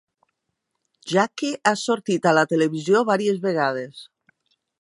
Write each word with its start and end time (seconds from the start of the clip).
Jakki 1.11 1.51
ha 1.71 1.75
sortit 1.83 2.27
a 2.31 2.35
la 2.39 2.47
televisió 2.55 3.07
vàries 3.13 3.41
vegades. 3.49 4.05